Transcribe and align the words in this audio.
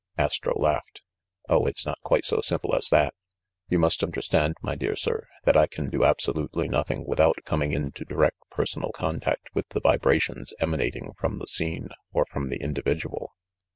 Astro 0.17 0.55
laughed. 0.59 1.03
"Oh, 1.47 1.67
it's 1.67 1.85
not 1.85 1.99
quite 2.01 2.25
so 2.25 2.41
simple 2.41 2.73
as 2.73 2.89
that. 2.89 3.13
You 3.69 3.77
must 3.77 4.01
understand, 4.01 4.55
my 4.63 4.73
dear 4.73 4.95
sir, 4.95 5.27
that 5.43 5.55
I 5.55 5.67
can 5.67 5.91
do 5.91 5.99
abso 5.99 6.33
lutely 6.33 6.67
nothing 6.67 7.05
without 7.05 7.37
coming 7.45 7.71
into 7.71 8.03
direct 8.03 8.37
personal 8.49 8.89
con 8.93 9.19
tact 9.19 9.49
with 9.53 9.69
the 9.69 9.79
vibrations 9.79 10.53
emanating 10.59 11.13
from 11.19 11.37
the 11.37 11.45
scene 11.45 11.89
or 12.11 12.25
from 12.25 12.49
the 12.49 12.57
individual. 12.57 13.33